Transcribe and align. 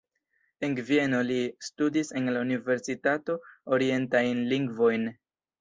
En 0.67 0.71
Vieno 0.87 1.19
li 1.27 1.37
studis 1.67 2.11
en 2.21 2.31
la 2.37 2.43
universitato 2.47 3.39
orientajn 3.79 4.45
lingvojn. 4.57 5.07